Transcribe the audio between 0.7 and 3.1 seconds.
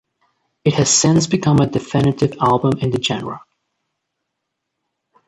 has since become a definitive album in the